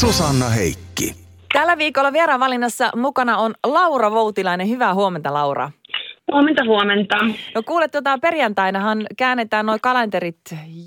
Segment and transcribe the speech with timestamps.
[0.00, 1.12] Susanna Heikki.
[1.52, 4.68] Tällä viikolla valinnassa mukana on Laura Voutilainen.
[4.68, 5.70] Hyvää huomenta, Laura.
[6.32, 7.16] Huomenta, huomenta.
[7.54, 10.40] No kuule, tuota, perjantainahan käännetään noin kalenterit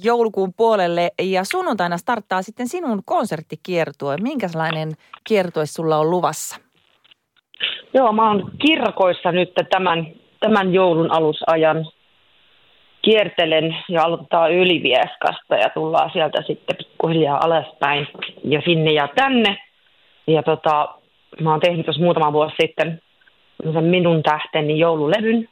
[0.04, 4.18] joulukuun puolelle ja sunnuntaina starttaa sitten sinun konserttikiertue.
[4.18, 4.92] Minkälainen
[5.24, 6.60] kiertue sulla on luvassa?
[7.94, 10.08] Joo, mä oon kirkoissa nyt tämän,
[10.40, 11.86] tämän joulun alusajan.
[13.02, 18.08] Kiertelen ja aloitetaan Ylivieskasta ja tullaan sieltä sitten pikkuhiljaa alaspäin
[18.50, 19.58] ja sinne ja tänne.
[20.28, 20.90] Ja tota,
[21.42, 23.02] mä oon tehnyt tuossa muutama vuosi sitten
[23.82, 25.50] minun tähteni joululevyn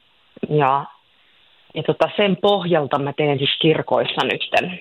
[0.50, 0.86] ja,
[1.76, 4.80] ja tota, sen pohjalta mä teen siis kirkoissa nytten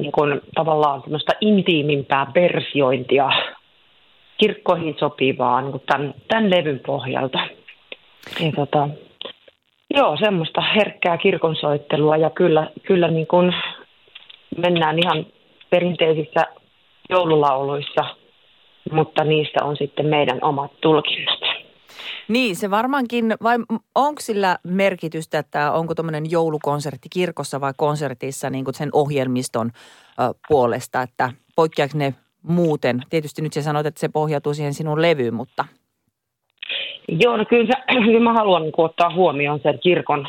[0.00, 3.30] niin kun, tavallaan semmoista intiimimpää versiointia
[4.38, 7.38] kirkkoihin sopivaa niin tämän, tämän levyn pohjalta.
[8.40, 8.88] Ja tota,
[9.94, 13.54] joo, semmoista herkkää kirkonsoittelua ja kyllä, kyllä niin kun
[14.56, 15.26] mennään ihan
[15.70, 16.46] perinteisissä
[17.08, 18.04] joululauluissa,
[18.92, 21.40] mutta niistä on sitten meidän omat tulkinnat.
[22.28, 23.56] Niin, se varmaankin, vai
[23.94, 30.34] onko sillä merkitystä, että onko tuommoinen joulukonsertti kirkossa vai konsertissa niin kuin sen ohjelmiston ö,
[30.48, 33.02] puolesta, että poikkeako ne muuten?
[33.10, 35.64] Tietysti nyt sä sanoit, että se pohjautuu siihen sinun levyyn, mutta...
[37.08, 40.28] Joo, no kyllä, kyllä mä haluan niin ottaa huomioon sen kirkon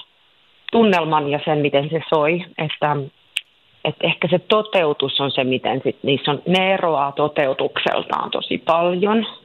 [0.72, 2.96] tunnelman ja sen, miten se soi, että,
[3.86, 9.26] että ehkä se toteutus on se, miten sit, niissä on, ne eroaa toteutukseltaan tosi paljon–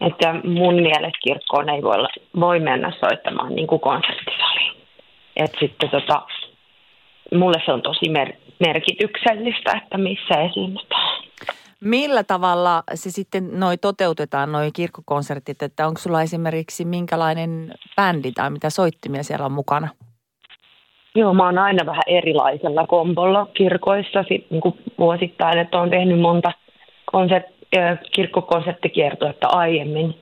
[0.00, 1.96] että mun mielestä kirkkoon ei voi,
[2.40, 4.76] voi mennä soittamaan niin kuin konserttisaliin.
[5.36, 6.22] Et sitten tota,
[7.34, 11.22] mulle se on tosi mer- merkityksellistä, että missä esiinnytään.
[11.80, 18.50] Millä tavalla se sitten noi toteutetaan, noi kirkkokonsertit, että onko sulla esimerkiksi minkälainen bändi tai
[18.50, 19.88] mitä soittimia siellä on mukana?
[21.18, 26.20] Joo, mä oon aina vähän erilaisella kombolla kirkoissa sit, niin kuin vuosittain, että on tehnyt
[26.20, 26.52] monta
[27.12, 27.44] konsert,
[28.12, 30.14] kirkkokonserttikiertuetta aiemmin.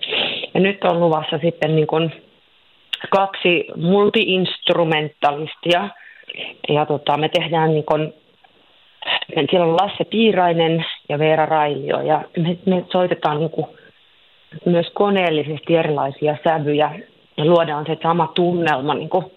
[0.54, 2.12] Ja nyt on luvassa sitten niin kuin
[3.10, 5.88] kaksi multiinstrumentalistia.
[6.68, 8.14] Ja tota, me tehdään niin kuin,
[9.50, 13.66] siellä on Lasse Piirainen ja Veera Railio ja me, me soitetaan niin kuin
[14.64, 16.90] myös koneellisesti erilaisia sävyjä
[17.36, 19.35] ja luodaan se sama tunnelma niin kuin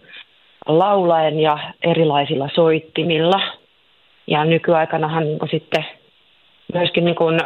[0.67, 3.41] laulaen ja erilaisilla soittimilla.
[4.27, 5.85] Ja nykyaikanahan niin kuin sitten
[6.73, 7.39] myöskin niin kuin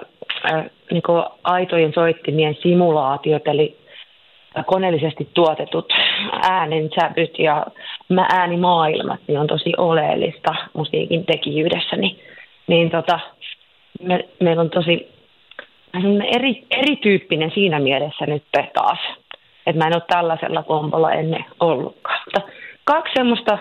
[0.52, 3.78] äh, niin kuin aitojen soittimien simulaatiot, eli
[4.66, 5.94] koneellisesti tuotetut
[6.42, 7.66] äänensävyt ja
[8.34, 11.96] äänimaailmat niin on tosi oleellista musiikin tekijyydessä.
[11.96, 12.20] Niin,
[12.68, 13.20] niin tota,
[14.02, 15.14] me, meillä on tosi
[16.36, 19.00] eri, erityyppinen siinä mielessä nyt taas.
[19.68, 22.20] Että mä en ole tällaisella kompolla ennen ollutkaan.
[22.84, 23.58] Kaksi semmoista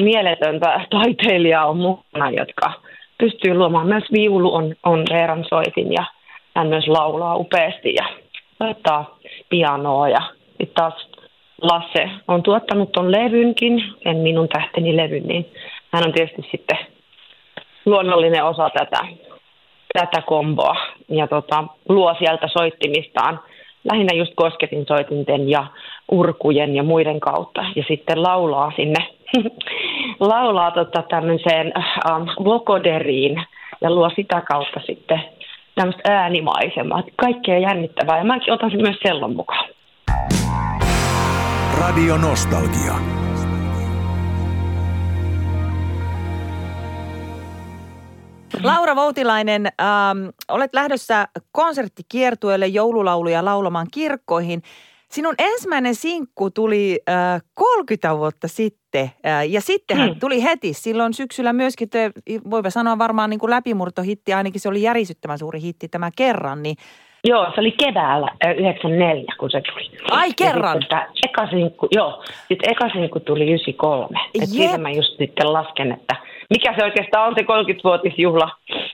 [0.00, 2.72] mieletöntä taiteilijaa on mukana, jotka
[3.18, 3.86] pystyy luomaan.
[3.86, 6.04] Myös viulu on, on Veeran soitin ja
[6.56, 8.06] hän myös laulaa upeasti ja
[8.58, 10.08] soittaa pianoa.
[10.08, 11.08] Ja sitten taas
[11.62, 15.52] Lasse on tuottanut ton levynkin, en minun tähteni levyn, niin
[15.92, 16.78] hän on tietysti sitten
[17.86, 19.00] luonnollinen osa tätä,
[19.92, 20.76] tätä komboa.
[21.08, 23.40] Ja tota, luo sieltä soittimistaan
[23.84, 25.66] lähinnä just kosketin soitinten ja
[26.10, 27.64] urkujen ja muiden kautta.
[27.76, 29.08] Ja sitten laulaa sinne
[30.20, 33.42] laulaa tota tämmöiseen ähm, vokoderiin
[33.80, 35.20] ja luo sitä kautta sitten
[35.74, 37.02] tämmöistä äänimaisemaa.
[37.16, 39.68] Kaikkea jännittävää ja mäkin otan sen myös sellon mukaan.
[41.80, 43.23] Radio Nostalgia.
[48.64, 54.62] Laura Voutilainen, ähm, olet lähdössä konserttikiertueelle joululauluja laulamaan kirkkoihin.
[55.08, 60.20] Sinun ensimmäinen sinkku tuli äh, 30 vuotta sitten äh, ja sittenhän hmm.
[60.20, 62.10] tuli heti silloin syksyllä myöskin, te,
[62.50, 66.76] voimme sanoa varmaan niin kuin läpimurtohitti, ainakin se oli järisyttävän suuri hitti tämä kerran, niin
[67.26, 68.28] Joo, se oli keväällä
[68.58, 69.90] 94, kun se tuli.
[70.10, 70.82] Ai kerran?
[70.90, 74.18] Ja eka sinkku, joo, sitten eka sinkku tuli 93.
[74.42, 76.16] Et siitä mä just sitten lasken, että
[76.50, 78.50] mikä se oikeastaan on se 30-vuotisjuhla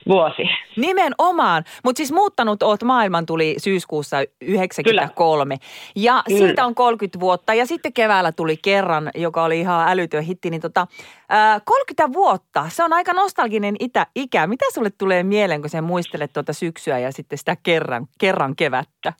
[0.07, 0.43] vuosi.
[0.77, 1.63] Nimenomaan.
[1.83, 5.57] Mutta siis muuttanut oot maailman tuli syyskuussa 93.
[5.57, 5.69] Kyllä.
[5.95, 6.39] Ja Kyllä.
[6.39, 7.53] siitä on 30 vuotta.
[7.53, 10.49] Ja sitten keväällä tuli kerran, joka oli ihan älytön hitti.
[10.49, 10.87] Niin tota,
[11.33, 14.47] äh, 30 vuotta, se on aika nostalginen itä, ikä.
[14.47, 19.13] Mitä sulle tulee mieleen, kun sä muistelet tuota syksyä ja sitten sitä kerran, kerran kevättä?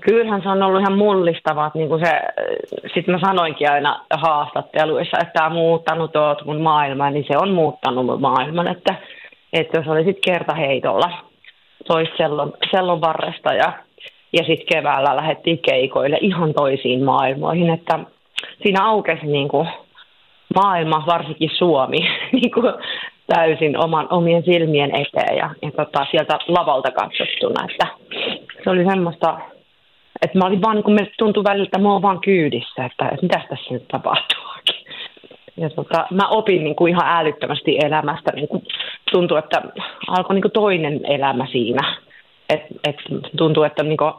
[0.00, 2.20] Kyllähän se on ollut ihan mullistavaa, niin kuin se,
[2.94, 8.06] sitten mä sanoinkin aina haastatteluissa, että tämä muuttanut oot mun maailma, niin se on muuttanut
[8.06, 8.94] mun maailman, että,
[9.52, 11.10] että jos olisit kertaheitolla
[11.88, 13.72] tois sellon, sellon varresta ja,
[14.32, 17.98] ja sitten keväällä lähdettiin keikoille ihan toisiin maailmoihin, että
[18.62, 19.68] siinä aukesi niin kuin
[20.54, 21.98] maailma, varsinkin Suomi,
[22.32, 22.72] niin kuin
[23.26, 27.86] täysin oman, omien silmien eteen ja, ja tota, sieltä lavalta katsottuna, että
[28.64, 29.38] se oli semmoista
[30.22, 33.22] että mä olin vaan, niin kun tuntui välillä, että mä oon vaan kyydissä, että, että
[33.22, 34.40] mitä tässä nyt tapahtuu.
[35.56, 38.32] Ja tota, mä opin niin kuin ihan älyttömästi elämästä.
[38.34, 38.62] Niin kuin
[39.12, 39.62] tuntui, että
[40.08, 41.96] alkoi niin kuin toinen elämä siinä.
[42.48, 42.96] Et, et
[43.36, 44.12] tuntuu, että niin kuin,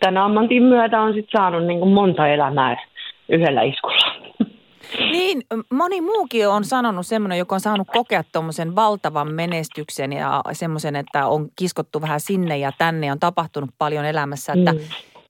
[0.00, 2.76] tämän ammantin myötä on sit saanut niin kuin monta elämää
[3.28, 4.14] yhdellä iskulla.
[4.98, 5.42] Niin,
[5.72, 11.26] moni muukin on sanonut semmoinen, joka on saanut kokea tuommoisen valtavan menestyksen ja semmoisen, että
[11.26, 14.78] on kiskottu vähän sinne ja tänne ja on tapahtunut paljon elämässä, että mm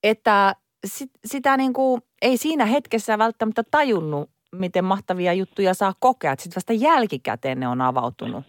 [0.05, 0.55] että
[0.85, 6.35] sit, sitä niin kuin, ei siinä hetkessä välttämättä tajunnut, miten mahtavia juttuja saa kokea.
[6.39, 8.45] Sitten vasta jälkikäteen ne on avautunut.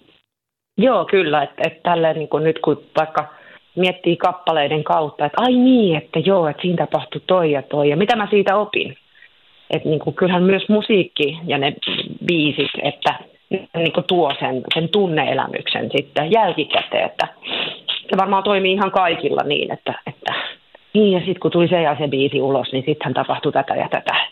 [0.77, 1.43] Joo, kyllä.
[1.43, 3.33] Että et tälleen niin kuin nyt kun vaikka
[3.75, 7.89] miettii kappaleiden kautta, että ai niin, että joo, että siinä tapahtui toi ja toi.
[7.89, 8.97] Ja mitä mä siitä opin?
[9.69, 11.73] Että niin kuin, kyllähän myös musiikki ja ne
[12.25, 13.19] biisit, että
[13.75, 17.05] niin kuin tuo sen, sen tunneelämyksen sitten jälkikäteen.
[17.05, 17.27] Että
[18.09, 20.10] se varmaan toimii ihan kaikilla niin, että, että
[20.93, 23.89] niin, ja sitten kun tuli se ja se biisi ulos, niin sittenhän tapahtui tätä ja
[23.89, 24.27] tätä.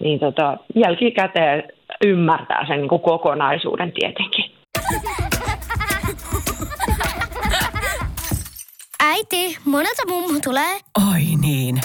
[0.00, 1.62] Niin tota, jälkikäteen
[2.04, 4.44] ymmärtää sen niin kuin kokonaisuuden tietenkin.
[9.04, 10.74] Äiti, monelta mummu tulee?
[11.12, 11.76] Oi niin.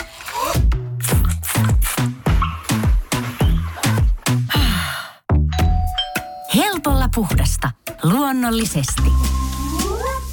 [6.55, 7.69] Helpolla puhdasta.
[8.03, 9.09] Luonnollisesti.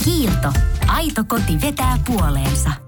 [0.04, 0.48] Kiilto.
[0.88, 2.87] Aito koti vetää puoleensa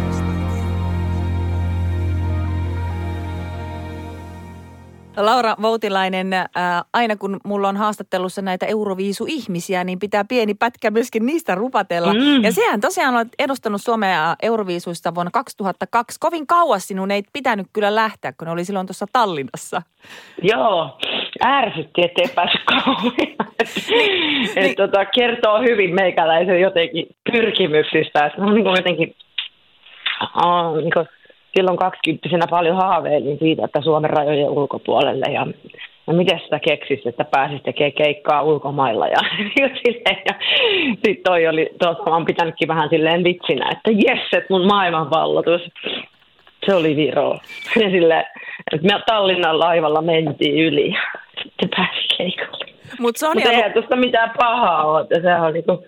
[5.17, 6.47] Laura Voutilainen, äh,
[6.93, 12.13] aina kun mulla on haastattelussa näitä Euroviisu-ihmisiä, niin pitää pieni pätkä myöskin niistä rupatella.
[12.13, 12.43] Mm.
[12.43, 16.17] Ja sehän tosiaan olet edustanut Suomea Euroviisuista vuonna 2002.
[16.19, 19.81] Kovin kauas sinun ei pitänyt kyllä lähteä, kun oli silloin tuossa Tallinnassa.
[20.41, 20.97] Joo,
[21.45, 23.13] ärsytti, ettei päässyt kauan.
[24.55, 24.75] niin.
[24.75, 28.25] tota, kertoo hyvin meikäläisen jotenkin pyrkimyksistä.
[28.25, 29.15] Että on niin jotenkin...
[30.45, 31.07] Oh, niin kuin
[31.55, 35.47] silloin kaksikymppisenä paljon haaveilin siitä, että Suomen rajojen ulkopuolelle ja
[36.07, 39.19] no miten sitä keksisi, että pääsisi tekemään keikkaa ulkomailla ja,
[39.59, 45.61] ja sitten toi oli, tuossa on pitänytkin vähän silleen vitsinä, että jes, että mun maailmanvallotus,
[46.65, 47.39] se oli Viro.
[47.75, 48.25] Ja silleen,
[48.73, 51.01] että me Tallinnan laivalla mentiin yli ja
[51.43, 52.65] sitten pääsi keikalle.
[52.99, 53.27] Mutta.
[53.33, 55.85] Mut eihän tuosta mitään pahaa ole, että se on niinku,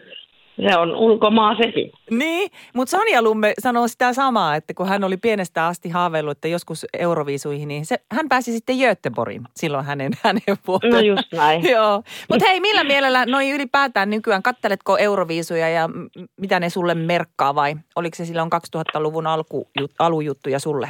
[0.62, 1.92] se on ulkomaa sekin.
[2.12, 6.48] Niin, mutta Sonja Lumme sanoo sitä samaa, että kun hän oli pienestä asti haaveillut, että
[6.48, 10.94] joskus Euroviisuihin, niin se, hän pääsi sitten Göteborgin silloin hänen, hänen vuoteen.
[10.94, 11.70] No just näin.
[11.72, 15.90] Joo, mutta hei, millä mielellä noin ylipäätään nykyään, katteletko Euroviisuja ja
[16.38, 19.68] mitä ne sulle merkkaa vai oliko se silloin 2000-luvun alku,
[20.00, 20.90] alujuttuja sulle?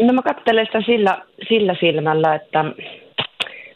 [0.00, 2.64] No mä katselen sitä sillä, sillä silmällä, että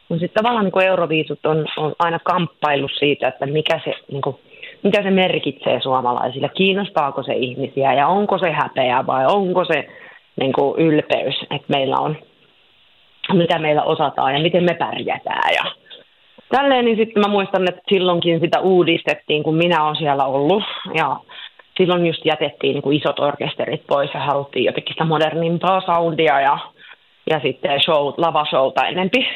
[0.09, 4.37] mutta sitten tavallaan niin euroviisut on, on aina kamppailu siitä, että mikä se, niin kuin,
[4.83, 6.51] mitä se merkitsee suomalaisille.
[6.55, 9.89] Kiinnostaako se ihmisiä ja onko se häpeä vai onko se
[10.41, 12.17] niin kuin ylpeys, että meillä on,
[13.33, 15.55] mitä meillä osataan ja miten me pärjätään.
[15.55, 15.65] Ja
[16.57, 20.63] tälleen, niin sitten mä muistan, että silloinkin sitä uudistettiin, kun minä olen siellä ollut.
[20.95, 21.17] Ja
[21.79, 26.59] silloin just jätettiin niin kuin isot orkesterit pois ja haluttiin jotenkin sitä modernimpaa soundia ja,
[27.31, 29.27] ja sitten show, lavashowta enempi.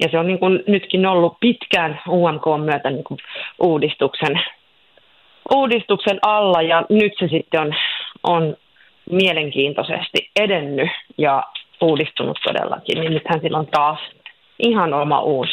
[0.00, 3.18] Ja se on niin kuin nytkin ollut pitkään UMK myötä niin kuin
[3.62, 4.40] uudistuksen,
[5.54, 7.74] uudistuksen alla ja nyt se sitten on,
[8.22, 8.56] on
[9.10, 10.88] mielenkiintoisesti edennyt
[11.18, 11.42] ja
[11.80, 13.00] uudistunut todellakin.
[13.00, 13.98] Niin nythän sillä on taas
[14.58, 15.52] ihan oma uusi,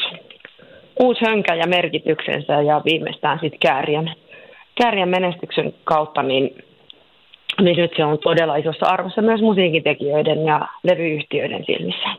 [1.04, 4.14] uusi hönkä ja merkityksensä ja viimeistään sitten kääriän,
[4.82, 6.64] kääriän menestyksen kautta, niin,
[7.62, 12.10] niin nyt se on todella isossa arvossa myös musiikintekijöiden ja levyyhtiöiden silmissä.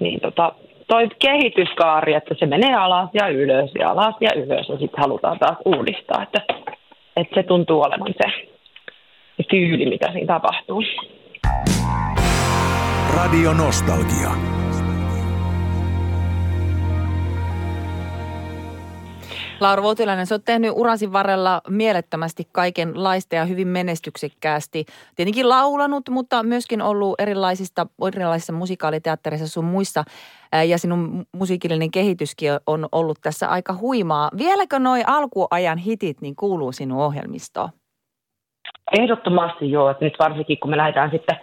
[0.00, 0.52] Niin tota,
[0.90, 5.38] toi kehityskaari, että se menee alas ja ylös ja alas ja ylös ja sitten halutaan
[5.38, 6.40] taas uudistaa, että,
[7.16, 10.82] että se tuntuu olevan se, tyyli, mitä siinä tapahtuu.
[13.16, 14.59] Radio Nostalgia.
[19.60, 24.84] Laura Voutilainen, sä oot tehnyt urasin varrella mielettömästi kaikenlaista ja hyvin menestyksekkäästi.
[25.16, 30.04] Tietenkin laulanut, mutta myöskin ollut erilaisista, erilaisissa musikaaliteatterissa sun muissa.
[30.68, 34.30] Ja sinun musiikillinen kehityskin on ollut tässä aika huimaa.
[34.38, 37.68] Vieläkö noi alkuajan hitit niin kuuluu sinun ohjelmistoon?
[39.00, 41.36] Ehdottomasti joo, että nyt varsinkin kun me lähdetään sitten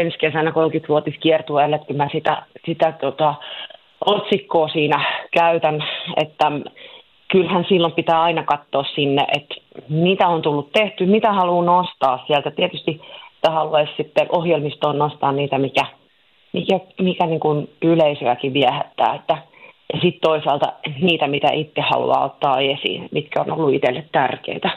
[0.00, 3.34] ensi kesänä 30-vuotiskiertueelle, että mä sitä, sitä tota,
[4.06, 5.04] otsikkoa siinä
[5.38, 5.84] käytän,
[6.22, 6.52] että
[7.32, 9.54] kyllähän silloin pitää aina katsoa sinne, että
[9.88, 12.50] mitä on tullut tehty, mitä haluaa nostaa sieltä.
[12.50, 13.00] Tietysti
[13.50, 15.86] haluaisi sitten ohjelmistoon nostaa niitä, mikä,
[16.52, 19.14] mikä, mikä niin kuin yleisöäkin viehättää.
[19.14, 19.38] Että,
[19.92, 24.70] ja sitten toisaalta niitä, mitä itse haluaa ottaa esiin, mitkä on ollut itselle tärkeitä,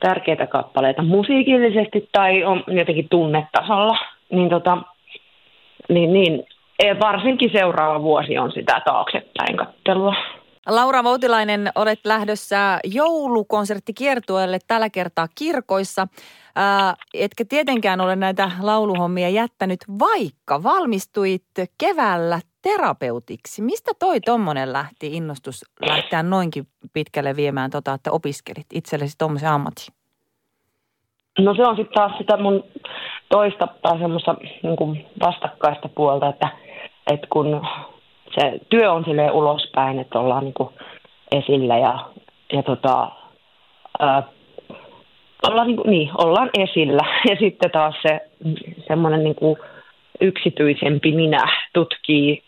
[0.00, 3.98] tärkeitä kappaleita musiikillisesti tai on jotenkin tunnetasolla.
[4.30, 4.78] Niin, tota,
[5.88, 6.44] niin, niin
[7.00, 10.14] varsinkin seuraava vuosi on sitä taaksepäin kattelua.
[10.70, 16.08] Laura Voutilainen, olet lähdössä joulukonserttikiertueelle tällä kertaa kirkoissa.
[16.56, 21.44] Ää, etkä tietenkään ole näitä lauluhommia jättänyt, vaikka valmistuit
[21.78, 23.62] keväällä terapeutiksi.
[23.62, 29.94] Mistä toi tommonen lähti innostus lähteä noinkin pitkälle viemään tota, että opiskelit itsellesi tuommoisen ammatin?
[31.38, 32.64] No se on sitten taas sitä mun
[33.28, 36.48] toista tai semmoista niin vastakkaista puolta, että,
[37.10, 37.60] että kun
[38.34, 40.70] se työ on silleen ulospäin, että ollaan niin kuin
[41.32, 42.06] esillä ja,
[42.52, 43.08] ja tota,
[43.98, 44.22] ää,
[45.48, 47.02] ollaan, niin, kuin, niin, ollaan esillä.
[47.30, 48.20] Ja sitten taas se
[48.88, 49.56] semmoinen niin kuin
[50.20, 52.42] yksityisempi minä tutkii,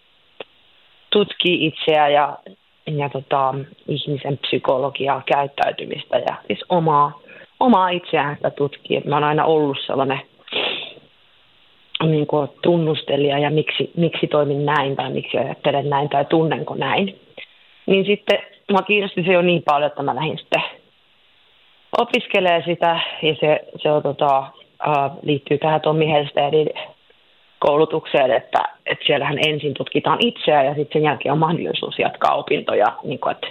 [1.10, 2.38] tutkii itseä ja,
[2.86, 3.54] ja tota,
[3.88, 7.20] ihmisen psykologiaa, käyttäytymistä ja siis omaa,
[7.60, 9.02] omaa itseään tutkii.
[9.04, 10.20] Mä oon aina ollut sellainen
[12.11, 17.21] niin kuin tunnustelija ja miksi, miksi toimin näin tai miksi ajattelen näin tai tunnenko näin.
[17.87, 18.38] Niin sitten
[18.71, 20.62] mua kiinnosti se jo niin paljon, että mä lähdin sitten
[21.99, 24.38] opiskelee sitä ja se, se on, tota,
[24.87, 26.68] uh, liittyy tähän Tommi Helstedin
[27.59, 32.87] koulutukseen, että, että siellähän ensin tutkitaan itseä ja sitten sen jälkeen on mahdollisuus jatkaa opintoja,
[33.04, 33.47] niin kuin, että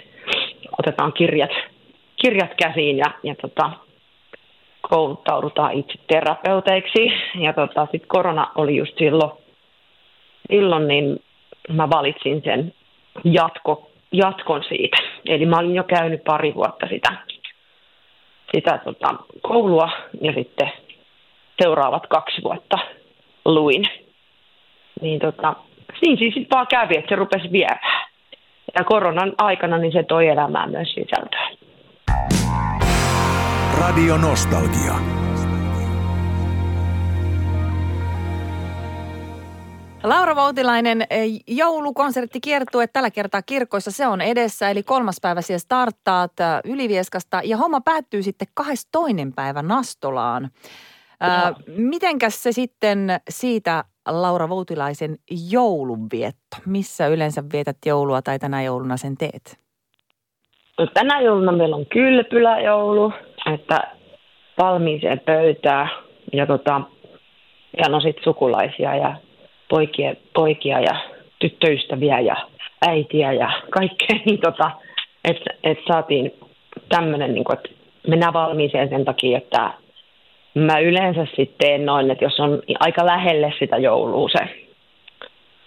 [0.78, 1.50] otetaan kirjat,
[2.22, 3.70] kirjat käsiin ja, ja tota,
[4.92, 7.12] kouluttaudutaan itse terapeuteiksi.
[7.34, 9.30] Ja tota, sitten korona oli just silloin,
[10.50, 11.22] silloin, niin
[11.68, 12.74] mä valitsin sen
[13.24, 14.96] jatko, jatkon siitä.
[15.26, 17.16] Eli mä olin jo käynyt pari vuotta sitä,
[18.54, 20.72] sitä tota, koulua ja sitten
[21.62, 22.78] seuraavat kaksi vuotta
[23.44, 23.84] luin.
[25.00, 25.54] Niin tota,
[26.02, 28.08] niin siis vaan kävi, että se rupesi viemään.
[28.78, 31.61] Ja koronan aikana niin se toi elämään myös sisältöä.
[33.82, 34.94] Radio Nostalgia.
[40.02, 45.58] Laura Voutilainen, eh, joulukonsertti kiertue tällä kertaa kirkoissa, se on edessä, eli kolmas päivä siellä
[45.58, 48.48] starttaat eh, Ylivieskasta ja homma päättyy sitten
[48.92, 50.50] toinen päivä Nastolaan.
[51.20, 55.18] Ää, mitenkäs se sitten siitä Laura Voutilaisen
[55.50, 56.56] joulunvietto?
[56.66, 59.61] Missä yleensä vietät joulua tai tänä jouluna sen teet?
[60.82, 63.12] No, tänä jouluna meillä on kylpyläjoulu
[63.54, 63.80] että
[64.58, 65.90] valmiiseen pöytään
[66.32, 66.80] ja, tota,
[67.78, 69.14] ja no sit sukulaisia ja
[69.68, 70.96] poikia, poikia ja
[71.38, 72.36] tyttöystäviä ja
[72.88, 74.70] äitiä ja kaikkea, niin tota,
[75.24, 76.34] että et saatiin
[76.88, 77.68] tämmöinen, niin että
[78.08, 79.70] mennään valmiiseen sen takia, että
[80.54, 84.61] mä yleensä sitten teen noin, että jos on aika lähelle sitä joulua se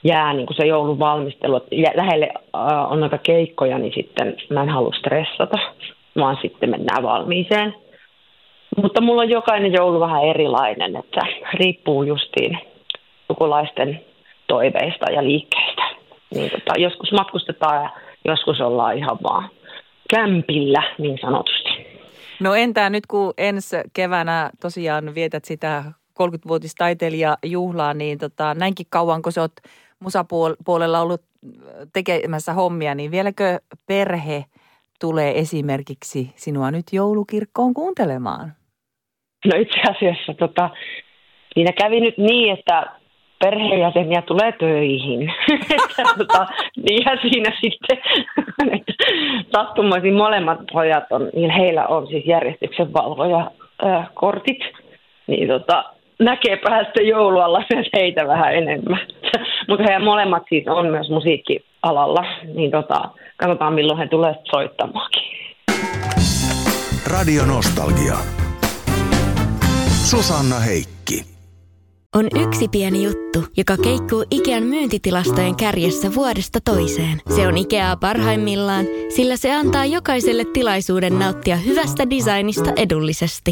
[0.05, 1.61] jää niin kuin se joulun valmistelu,
[1.95, 5.57] lähelle äh, on aika keikkoja, niin sitten mä en halua stressata
[6.15, 7.75] vaan sitten mennään valmiiseen.
[8.81, 11.21] Mutta mulla on jokainen joulu vähän erilainen, että
[11.53, 12.57] riippuu justiin
[13.27, 14.05] sukulaisten
[14.47, 15.81] toiveista ja liikkeistä.
[16.33, 17.89] Niin tota, joskus matkustetaan ja
[18.25, 19.49] joskus ollaan ihan vaan
[20.09, 21.69] kämpillä niin sanotusti.
[22.39, 25.83] No entä nyt kun ensi keväänä tosiaan vietät sitä
[26.23, 29.55] 30-vuotistaiteilijajuhlaa, niin tota, näinkin kauan kun sä oot
[29.99, 31.21] musapuolella ollut
[31.93, 34.45] tekemässä hommia, niin vieläkö perhe–
[34.99, 38.53] tulee esimerkiksi sinua nyt joulukirkkoon kuuntelemaan?
[39.45, 40.69] No itse asiassa tota,
[41.53, 42.85] siinä kävi nyt niin, että
[43.43, 45.33] perheenjäseniä tulee töihin.
[46.17, 46.47] tota,
[46.89, 47.97] niinhän siinä sitten,
[48.71, 48.93] että
[49.55, 53.51] sattumoisin molemmat pojat on, niin heillä on siis järjestyksenvalvoja
[53.85, 54.59] äh, kortit,
[55.27, 57.63] niin tota, näkee päästä joulualla
[57.97, 58.99] heitä vähän enemmän.
[59.69, 65.23] Mutta he molemmat siis on myös musiikkialalla, niin tota, katsotaan milloin he tulevat soittamaankin.
[67.11, 68.15] Radio Nostalgia.
[69.87, 71.21] Susanna Heikki.
[72.15, 77.21] On yksi pieni juttu, joka keikkuu Ikean myyntitilastojen kärjessä vuodesta toiseen.
[77.35, 83.51] Se on Ikeaa parhaimmillaan, sillä se antaa jokaiselle tilaisuuden nauttia hyvästä designista edullisesti.